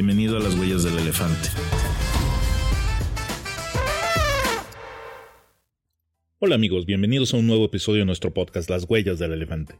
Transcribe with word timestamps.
Bienvenido 0.00 0.36
a 0.36 0.40
las 0.40 0.54
huellas 0.54 0.84
del 0.84 0.96
elefante. 0.96 1.48
Hola 6.38 6.54
amigos, 6.54 6.86
bienvenidos 6.86 7.34
a 7.34 7.38
un 7.38 7.48
nuevo 7.48 7.64
episodio 7.64 8.02
de 8.02 8.04
nuestro 8.04 8.32
podcast 8.32 8.70
Las 8.70 8.88
huellas 8.88 9.18
del 9.18 9.32
elefante. 9.32 9.74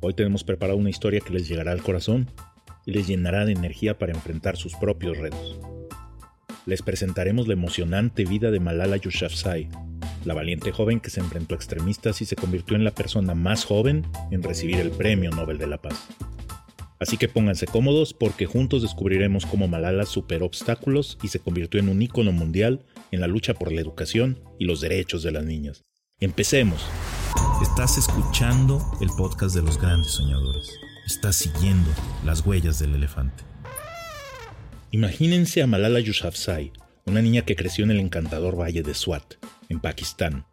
Hoy 0.00 0.12
tenemos 0.12 0.44
preparado 0.44 0.78
una 0.78 0.90
historia 0.90 1.20
que 1.20 1.32
les 1.32 1.48
llegará 1.48 1.72
al 1.72 1.82
corazón 1.82 2.30
y 2.84 2.92
les 2.92 3.06
llenará 3.06 3.46
de 3.46 3.52
energía 3.52 3.98
para 3.98 4.12
enfrentar 4.12 4.58
sus 4.58 4.74
propios 4.74 5.16
retos. 5.16 5.58
Les 6.66 6.82
presentaremos 6.82 7.48
la 7.48 7.54
emocionante 7.54 8.26
vida 8.26 8.50
de 8.50 8.60
Malala 8.60 8.98
Yousafzai, 8.98 9.70
la 10.26 10.34
valiente 10.34 10.72
joven 10.72 11.00
que 11.00 11.08
se 11.08 11.20
enfrentó 11.20 11.54
a 11.54 11.56
extremistas 11.56 12.20
y 12.20 12.26
se 12.26 12.36
convirtió 12.36 12.76
en 12.76 12.84
la 12.84 12.94
persona 12.94 13.34
más 13.34 13.64
joven 13.64 14.04
en 14.30 14.42
recibir 14.42 14.76
el 14.76 14.90
Premio 14.90 15.30
Nobel 15.30 15.56
de 15.56 15.68
la 15.68 15.80
Paz. 15.80 16.06
Así 16.98 17.18
que 17.18 17.28
pónganse 17.28 17.66
cómodos 17.66 18.14
porque 18.14 18.46
juntos 18.46 18.82
descubriremos 18.82 19.44
cómo 19.44 19.68
Malala 19.68 20.06
superó 20.06 20.46
obstáculos 20.46 21.18
y 21.22 21.28
se 21.28 21.40
convirtió 21.40 21.78
en 21.78 21.88
un 21.88 22.00
ícono 22.00 22.32
mundial 22.32 22.86
en 23.10 23.20
la 23.20 23.26
lucha 23.26 23.54
por 23.54 23.70
la 23.70 23.80
educación 23.80 24.40
y 24.58 24.64
los 24.64 24.80
derechos 24.80 25.22
de 25.22 25.32
las 25.32 25.44
niñas. 25.44 25.84
Empecemos. 26.20 26.86
Estás 27.62 27.98
escuchando 27.98 28.80
el 29.02 29.10
podcast 29.10 29.54
de 29.54 29.62
los 29.62 29.78
grandes 29.78 30.12
soñadores. 30.12 30.70
Estás 31.06 31.36
siguiendo 31.36 31.90
las 32.24 32.44
huellas 32.46 32.78
del 32.78 32.94
elefante. 32.94 33.44
Imagínense 34.90 35.62
a 35.62 35.66
Malala 35.66 36.00
Yousafzai, 36.00 36.72
una 37.04 37.20
niña 37.20 37.42
que 37.42 37.56
creció 37.56 37.84
en 37.84 37.90
el 37.90 38.00
encantador 38.00 38.58
valle 38.58 38.82
de 38.82 38.94
Swat, 38.94 39.34
en 39.68 39.80
Pakistán, 39.80 40.46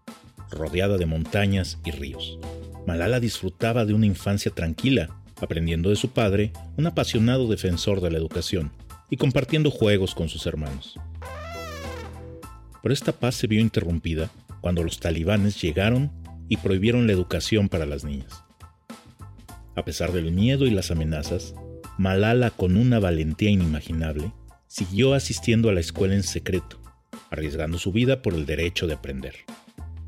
rodeada 0.52 0.98
de 0.98 1.06
montañas 1.06 1.80
y 1.86 1.92
ríos. 1.92 2.38
Malala 2.86 3.22
disfrutaba 3.22 3.86
de 3.86 3.94
una 3.94 4.06
infancia 4.06 4.52
tranquila 4.52 5.23
aprendiendo 5.44 5.90
de 5.90 5.96
su 5.96 6.10
padre, 6.10 6.52
un 6.78 6.88
apasionado 6.88 7.48
defensor 7.48 8.02
de 8.02 8.12
la 8.12 8.18
educación, 8.18 8.72
y 9.10 9.18
compartiendo 9.18 9.70
juegos 9.70 10.16
con 10.16 10.30
sus 10.30 10.46
hermanos. 10.48 11.00
Pero 12.82 12.94
esta 12.94 13.12
paz 13.12 13.36
se 13.36 13.48
vio 13.48 13.62
interrumpida 13.62 14.30
cuando 14.62 14.84
los 14.84 15.00
talibanes 15.00 15.62
llegaron 15.62 16.12
y 16.50 16.58
prohibieron 16.58 17.08
la 17.08 17.14
educación 17.14 17.70
para 17.70 17.86
las 17.86 18.04
niñas. 18.04 18.44
A 19.76 19.86
pesar 19.86 20.12
del 20.12 20.32
miedo 20.32 20.66
y 20.66 20.72
las 20.72 20.92
amenazas, 20.92 21.56
Malala, 21.98 22.50
con 22.50 22.76
una 22.76 23.00
valentía 23.00 23.50
inimaginable, 23.50 24.32
siguió 24.68 25.14
asistiendo 25.14 25.70
a 25.70 25.74
la 25.74 25.80
escuela 25.80 26.16
en 26.16 26.24
secreto, 26.24 26.80
arriesgando 27.30 27.78
su 27.78 27.92
vida 27.92 28.22
por 28.22 28.34
el 28.34 28.46
derecho 28.46 28.88
de 28.88 28.96
aprender. 28.96 29.36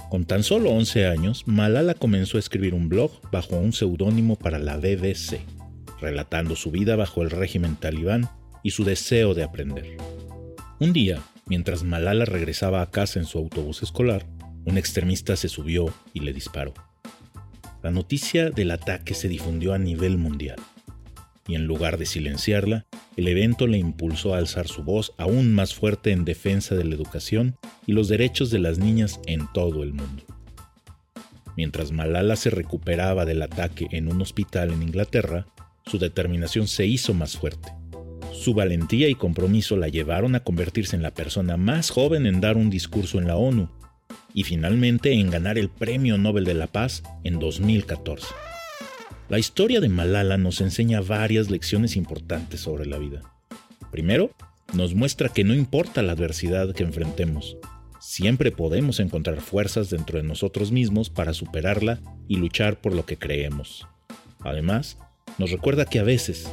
Con 0.09 0.25
tan 0.25 0.43
solo 0.43 0.69
11 0.71 1.07
años, 1.07 1.43
Malala 1.47 1.93
comenzó 1.93 2.37
a 2.37 2.39
escribir 2.39 2.73
un 2.73 2.89
blog 2.89 3.11
bajo 3.31 3.57
un 3.57 3.73
seudónimo 3.73 4.35
para 4.35 4.59
la 4.59 4.77
BBC, 4.77 5.39
relatando 5.99 6.55
su 6.55 6.71
vida 6.71 6.95
bajo 6.95 7.23
el 7.23 7.31
régimen 7.31 7.75
talibán 7.75 8.29
y 8.63 8.71
su 8.71 8.83
deseo 8.83 9.33
de 9.33 9.43
aprender. 9.43 9.97
Un 10.79 10.93
día, 10.93 11.21
mientras 11.47 11.83
Malala 11.83 12.25
regresaba 12.25 12.81
a 12.81 12.91
casa 12.91 13.19
en 13.19 13.25
su 13.25 13.39
autobús 13.39 13.81
escolar, 13.81 14.25
un 14.65 14.77
extremista 14.77 15.35
se 15.35 15.49
subió 15.49 15.93
y 16.13 16.19
le 16.19 16.33
disparó. 16.33 16.73
La 17.81 17.91
noticia 17.91 18.49
del 18.49 18.71
ataque 18.71 19.13
se 19.13 19.27
difundió 19.27 19.73
a 19.73 19.77
nivel 19.77 20.17
mundial, 20.17 20.57
y 21.47 21.55
en 21.55 21.65
lugar 21.65 21.97
de 21.97 22.05
silenciarla, 22.05 22.85
el 23.17 23.27
evento 23.27 23.67
le 23.67 23.77
impulsó 23.77 24.33
a 24.33 24.39
alzar 24.39 24.67
su 24.67 24.83
voz 24.83 25.13
aún 25.17 25.53
más 25.53 25.75
fuerte 25.75 26.11
en 26.11 26.25
defensa 26.25 26.75
de 26.75 26.83
la 26.83 26.95
educación 26.95 27.57
y 27.85 27.93
los 27.93 28.07
derechos 28.07 28.49
de 28.49 28.59
las 28.59 28.79
niñas 28.79 29.19
en 29.27 29.47
todo 29.53 29.83
el 29.83 29.93
mundo. 29.93 30.23
Mientras 31.55 31.91
Malala 31.91 32.35
se 32.35 32.49
recuperaba 32.49 33.25
del 33.25 33.41
ataque 33.41 33.87
en 33.91 34.11
un 34.11 34.21
hospital 34.21 34.71
en 34.71 34.83
Inglaterra, 34.83 35.45
su 35.85 35.99
determinación 35.99 36.67
se 36.67 36.85
hizo 36.85 37.13
más 37.13 37.37
fuerte. 37.37 37.71
Su 38.33 38.53
valentía 38.53 39.07
y 39.07 39.15
compromiso 39.15 39.77
la 39.77 39.87
llevaron 39.87 40.35
a 40.35 40.41
convertirse 40.41 40.95
en 40.95 41.03
la 41.03 41.13
persona 41.13 41.57
más 41.57 41.89
joven 41.89 42.25
en 42.25 42.41
dar 42.41 42.57
un 42.57 42.69
discurso 42.69 43.19
en 43.19 43.27
la 43.27 43.37
ONU 43.37 43.69
y 44.33 44.43
finalmente 44.43 45.13
en 45.13 45.29
ganar 45.29 45.57
el 45.57 45.69
Premio 45.69 46.17
Nobel 46.17 46.43
de 46.43 46.55
la 46.55 46.67
Paz 46.67 47.03
en 47.23 47.39
2014. 47.39 48.27
La 49.27 49.39
historia 49.39 49.79
de 49.79 49.89
Malala 49.89 50.37
nos 50.37 50.61
enseña 50.61 51.01
varias 51.01 51.49
lecciones 51.49 51.95
importantes 51.95 52.59
sobre 52.59 52.85
la 52.85 52.99
vida. 52.99 53.23
Primero, 53.91 54.29
nos 54.73 54.93
muestra 54.93 55.29
que 55.29 55.43
no 55.43 55.55
importa 55.55 56.03
la 56.03 56.11
adversidad 56.11 56.75
que 56.75 56.83
enfrentemos, 56.83 57.57
siempre 57.99 58.51
podemos 58.51 58.99
encontrar 58.99 59.41
fuerzas 59.41 59.89
dentro 59.89 60.19
de 60.19 60.23
nosotros 60.23 60.71
mismos 60.71 61.09
para 61.09 61.33
superarla 61.33 61.99
y 62.27 62.35
luchar 62.35 62.79
por 62.79 62.93
lo 62.93 63.07
que 63.07 63.17
creemos. 63.17 63.87
Además, 64.41 64.99
nos 65.39 65.49
recuerda 65.49 65.85
que 65.85 65.97
a 65.97 66.03
veces 66.03 66.47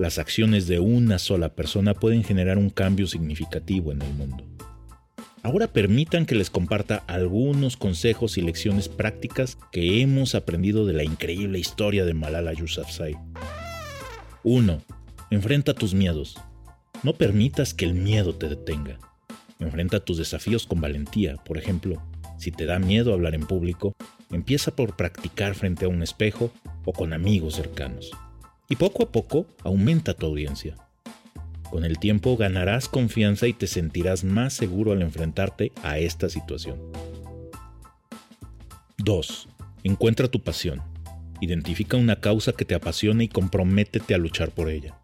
las 0.00 0.18
acciones 0.18 0.66
de 0.66 0.80
una 0.80 1.20
sola 1.20 1.54
persona 1.54 1.94
pueden 1.94 2.24
generar 2.24 2.58
un 2.58 2.70
cambio 2.70 3.06
significativo 3.06 3.92
en 3.92 4.02
el 4.02 4.12
mundo. 4.14 4.49
Ahora 5.42 5.68
permitan 5.68 6.26
que 6.26 6.34
les 6.34 6.50
comparta 6.50 7.02
algunos 7.06 7.78
consejos 7.78 8.36
y 8.36 8.42
lecciones 8.42 8.90
prácticas 8.90 9.56
que 9.72 10.02
hemos 10.02 10.34
aprendido 10.34 10.84
de 10.84 10.92
la 10.92 11.02
increíble 11.02 11.58
historia 11.58 12.04
de 12.04 12.12
Malala 12.12 12.52
Yousafzai. 12.52 13.16
1. 14.44 14.82
Enfrenta 15.30 15.72
tus 15.72 15.94
miedos. 15.94 16.36
No 17.02 17.14
permitas 17.14 17.72
que 17.72 17.86
el 17.86 17.94
miedo 17.94 18.34
te 18.34 18.50
detenga. 18.50 18.98
Enfrenta 19.60 20.04
tus 20.04 20.18
desafíos 20.18 20.66
con 20.66 20.82
valentía. 20.82 21.36
Por 21.36 21.56
ejemplo, 21.56 22.02
si 22.36 22.50
te 22.50 22.66
da 22.66 22.78
miedo 22.78 23.14
hablar 23.14 23.34
en 23.34 23.46
público, 23.46 23.94
empieza 24.30 24.76
por 24.76 24.94
practicar 24.94 25.54
frente 25.54 25.86
a 25.86 25.88
un 25.88 26.02
espejo 26.02 26.50
o 26.84 26.92
con 26.92 27.14
amigos 27.14 27.54
cercanos. 27.54 28.10
Y 28.68 28.76
poco 28.76 29.04
a 29.04 29.10
poco 29.10 29.46
aumenta 29.64 30.12
tu 30.12 30.26
audiencia. 30.26 30.76
Con 31.70 31.84
el 31.84 31.98
tiempo 31.98 32.36
ganarás 32.36 32.88
confianza 32.88 33.46
y 33.46 33.52
te 33.52 33.66
sentirás 33.66 34.24
más 34.24 34.52
seguro 34.52 34.92
al 34.92 35.02
enfrentarte 35.02 35.72
a 35.82 35.98
esta 35.98 36.28
situación. 36.28 36.80
2. 38.98 39.48
Encuentra 39.84 40.28
tu 40.28 40.42
pasión. 40.42 40.82
Identifica 41.40 41.96
una 41.96 42.16
causa 42.20 42.52
que 42.52 42.64
te 42.64 42.74
apasione 42.74 43.24
y 43.24 43.28
comprométete 43.28 44.14
a 44.14 44.18
luchar 44.18 44.50
por 44.50 44.68
ella. 44.68 44.98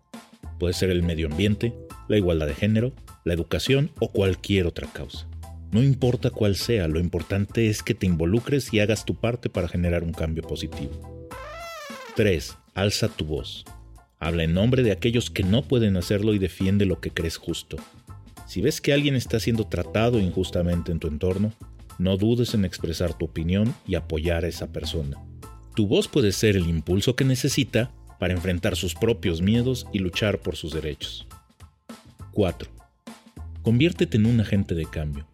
Puede 0.58 0.74
ser 0.74 0.90
el 0.90 1.02
medio 1.02 1.28
ambiente, 1.28 1.72
la 2.08 2.16
igualdad 2.16 2.46
de 2.46 2.54
género, 2.54 2.92
la 3.24 3.34
educación 3.34 3.90
o 4.00 4.10
cualquier 4.10 4.66
otra 4.66 4.88
causa. 4.88 5.26
No 5.70 5.82
importa 5.82 6.30
cuál 6.30 6.56
sea, 6.56 6.88
lo 6.88 7.00
importante 7.00 7.68
es 7.68 7.82
que 7.82 7.94
te 7.94 8.06
involucres 8.06 8.72
y 8.72 8.80
hagas 8.80 9.04
tu 9.04 9.14
parte 9.14 9.48
para 9.50 9.68
generar 9.68 10.02
un 10.02 10.12
cambio 10.12 10.42
positivo. 10.42 11.28
3. 12.16 12.56
Alza 12.74 13.08
tu 13.08 13.24
voz. 13.24 13.64
Habla 14.18 14.44
en 14.44 14.54
nombre 14.54 14.82
de 14.82 14.92
aquellos 14.92 15.30
que 15.30 15.42
no 15.42 15.62
pueden 15.62 15.96
hacerlo 15.96 16.34
y 16.34 16.38
defiende 16.38 16.86
lo 16.86 17.00
que 17.00 17.10
crees 17.10 17.36
justo. 17.36 17.76
Si 18.46 18.60
ves 18.60 18.80
que 18.80 18.92
alguien 18.92 19.14
está 19.14 19.40
siendo 19.40 19.66
tratado 19.66 20.20
injustamente 20.20 20.92
en 20.92 21.00
tu 21.00 21.08
entorno, 21.08 21.52
no 21.98 22.16
dudes 22.16 22.54
en 22.54 22.64
expresar 22.64 23.14
tu 23.14 23.26
opinión 23.26 23.74
y 23.86 23.94
apoyar 23.94 24.44
a 24.44 24.48
esa 24.48 24.72
persona. 24.72 25.16
Tu 25.74 25.86
voz 25.86 26.08
puede 26.08 26.32
ser 26.32 26.56
el 26.56 26.68
impulso 26.68 27.16
que 27.16 27.24
necesita 27.24 27.90
para 28.18 28.32
enfrentar 28.32 28.76
sus 28.76 28.94
propios 28.94 29.42
miedos 29.42 29.86
y 29.92 29.98
luchar 29.98 30.38
por 30.38 30.56
sus 30.56 30.72
derechos. 30.72 31.26
4. 32.32 32.70
Conviértete 33.62 34.16
en 34.16 34.26
un 34.26 34.40
agente 34.40 34.74
de 34.74 34.86
cambio. 34.86 35.26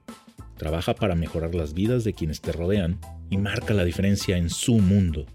Trabaja 0.57 0.95
para 0.95 1.15
mejorar 1.15 1.55
las 1.55 1.75
vidas 1.75 2.05
de 2.05 2.15
quienes 2.15 2.41
te 2.41 2.53
rodean 2.53 2.99
y 3.31 3.37
marca 3.37 3.75
la 3.75 3.85
diferencia 3.85 4.37
en 4.37 4.51
su 4.51 4.79
mundo. 4.79 5.27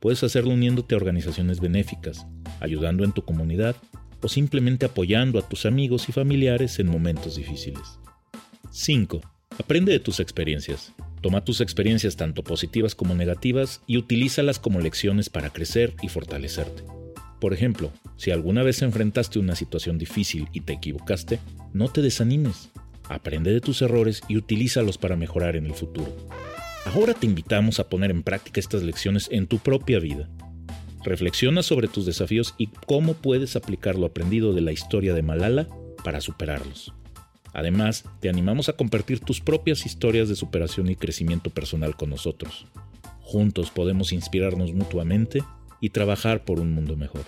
Puedes 0.00 0.22
hacerlo 0.22 0.52
uniéndote 0.52 0.94
a 0.94 0.98
organizaciones 0.98 1.60
benéficas, 1.60 2.26
ayudando 2.60 3.04
en 3.04 3.12
tu 3.12 3.22
comunidad 3.22 3.76
o 4.22 4.28
simplemente 4.28 4.86
apoyando 4.86 5.38
a 5.38 5.48
tus 5.48 5.66
amigos 5.66 6.08
y 6.08 6.12
familiares 6.12 6.78
en 6.78 6.88
momentos 6.88 7.36
difíciles. 7.36 7.98
5. 8.70 9.20
Aprende 9.58 9.92
de 9.92 10.00
tus 10.00 10.20
experiencias. 10.20 10.92
Toma 11.20 11.44
tus 11.44 11.60
experiencias 11.60 12.16
tanto 12.16 12.42
positivas 12.44 12.94
como 12.94 13.14
negativas 13.14 13.80
y 13.86 13.96
utilízalas 13.96 14.58
como 14.58 14.80
lecciones 14.80 15.30
para 15.30 15.50
crecer 15.50 15.94
y 16.02 16.08
fortalecerte. 16.08 16.84
Por 17.40 17.52
ejemplo, 17.52 17.92
si 18.16 18.30
alguna 18.30 18.62
vez 18.62 18.82
enfrentaste 18.82 19.38
una 19.38 19.54
situación 19.54 19.98
difícil 19.98 20.48
y 20.52 20.60
te 20.62 20.74
equivocaste, 20.74 21.38
no 21.72 21.88
te 21.88 22.02
desanimes. 22.02 22.70
Aprende 23.08 23.52
de 23.52 23.60
tus 23.60 23.82
errores 23.82 24.22
y 24.28 24.36
utilízalos 24.36 24.98
para 24.98 25.16
mejorar 25.16 25.56
en 25.56 25.66
el 25.66 25.74
futuro. 25.74 26.14
Ahora 26.86 27.14
te 27.14 27.26
invitamos 27.26 27.80
a 27.80 27.88
poner 27.88 28.10
en 28.10 28.22
práctica 28.22 28.60
estas 28.60 28.82
lecciones 28.82 29.28
en 29.30 29.46
tu 29.46 29.58
propia 29.58 29.98
vida 29.98 30.28
Reflexiona 31.06 31.62
sobre 31.62 31.86
tus 31.86 32.04
desafíos 32.04 32.56
y 32.58 32.66
cómo 32.66 33.14
puedes 33.14 33.54
aplicar 33.54 33.96
lo 33.96 34.06
aprendido 34.06 34.52
de 34.52 34.60
la 34.60 34.72
historia 34.72 35.14
de 35.14 35.22
Malala 35.22 35.68
para 36.02 36.20
superarlos. 36.20 36.92
Además, 37.54 38.04
te 38.18 38.28
animamos 38.28 38.68
a 38.68 38.72
compartir 38.72 39.20
tus 39.20 39.40
propias 39.40 39.86
historias 39.86 40.28
de 40.28 40.34
superación 40.34 40.90
y 40.90 40.96
crecimiento 40.96 41.50
personal 41.50 41.94
con 41.94 42.10
nosotros. 42.10 42.66
Juntos 43.20 43.70
podemos 43.70 44.12
inspirarnos 44.12 44.72
mutuamente 44.72 45.44
y 45.80 45.90
trabajar 45.90 46.44
por 46.44 46.58
un 46.58 46.72
mundo 46.72 46.96
mejor. 46.96 47.22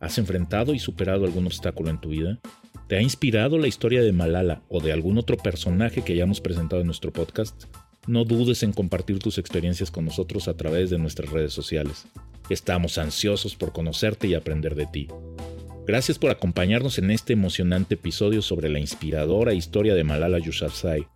¿Has 0.00 0.18
enfrentado 0.18 0.74
y 0.74 0.80
superado 0.80 1.24
algún 1.24 1.46
obstáculo 1.46 1.88
en 1.88 2.00
tu 2.00 2.08
vida? 2.08 2.40
¿Te 2.88 2.96
ha 2.96 3.00
inspirado 3.00 3.58
la 3.58 3.68
historia 3.68 4.02
de 4.02 4.10
Malala 4.10 4.62
o 4.68 4.80
de 4.80 4.92
algún 4.92 5.18
otro 5.18 5.36
personaje 5.36 6.02
que 6.02 6.14
hayamos 6.14 6.40
presentado 6.40 6.80
en 6.80 6.88
nuestro 6.88 7.12
podcast? 7.12 7.66
No 8.08 8.24
dudes 8.24 8.64
en 8.64 8.72
compartir 8.72 9.20
tus 9.20 9.38
experiencias 9.38 9.92
con 9.92 10.04
nosotros 10.04 10.48
a 10.48 10.56
través 10.56 10.90
de 10.90 10.98
nuestras 10.98 11.30
redes 11.30 11.52
sociales. 11.52 12.08
Estamos 12.48 12.98
ansiosos 12.98 13.56
por 13.56 13.72
conocerte 13.72 14.26
y 14.26 14.34
aprender 14.34 14.74
de 14.74 14.86
ti. 14.86 15.08
Gracias 15.86 16.18
por 16.18 16.30
acompañarnos 16.30 16.98
en 16.98 17.10
este 17.10 17.32
emocionante 17.32 17.94
episodio 17.94 18.42
sobre 18.42 18.68
la 18.68 18.78
inspiradora 18.78 19.52
historia 19.52 19.94
de 19.94 20.04
Malala 20.04 20.38
Yousafzai. 20.38 21.08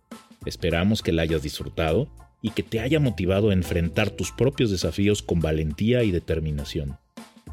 Esperamos 0.45 1.01
que 1.01 1.11
la 1.11 1.21
hayas 1.21 1.41
disfrutado 1.41 2.09
y 2.41 2.51
que 2.51 2.63
te 2.63 2.79
haya 2.79 2.99
motivado 2.99 3.49
a 3.49 3.53
enfrentar 3.53 4.09
tus 4.09 4.31
propios 4.31 4.69
desafíos 4.69 5.21
con 5.21 5.39
valentía 5.39 6.03
y 6.03 6.11
determinación. 6.11 6.97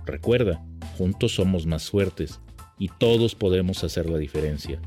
Recuerda, 0.04 0.64
juntos 0.98 1.34
somos 1.34 1.66
más 1.66 1.88
fuertes 1.88 2.40
y 2.78 2.88
todos 2.88 3.34
podemos 3.34 3.84
hacer 3.84 4.10
la 4.10 4.18
diferencia. 4.18 4.80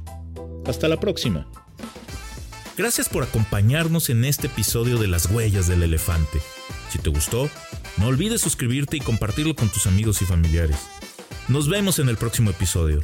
Hasta 0.66 0.88
la 0.88 1.00
próxima. 1.00 1.50
Gracias 2.78 3.10
por 3.10 3.24
acompañarnos 3.24 4.10
en 4.10 4.24
este 4.26 4.48
episodio 4.48 4.98
de 4.98 5.08
Las 5.08 5.32
Huellas 5.32 5.68
del 5.68 5.82
Elefante. 5.82 6.40
Si 6.90 7.00
te 7.00 7.10
gustó, 7.10 7.50
no 7.98 8.08
olvides 8.08 8.42
suscribirte 8.42 8.98
y 8.98 9.02
compartirlo 9.02 9.56
con 9.56 9.70
tus 9.70 9.88
amigos 9.88 10.22
y 10.22 10.26
familiares. 10.26 10.78
Nos 11.48 11.70
vemos 11.70 12.00
en 12.00 12.10
el 12.10 12.18
próximo 12.18 12.52
episodio. 12.52 13.02